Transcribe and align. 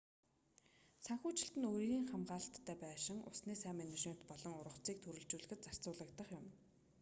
санхүүжилт 1.05 1.55
нь 1.59 1.69
үерийн 1.73 2.05
хамгаалалттай 2.11 2.77
байшин 2.85 3.17
усны 3.31 3.53
сайн 3.61 3.75
менежмент 3.79 4.21
болон 4.29 4.53
ургацыг 4.61 4.97
төрөлжүүлэхэд 5.01 5.61
зарцуулагдах 5.65 6.29
юм 6.39 6.45